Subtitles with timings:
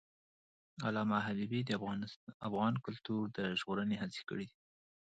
[0.87, 1.69] علامه حبیبي د
[2.47, 4.57] افغان کلتور د ژغورنې هڅې کړی دي.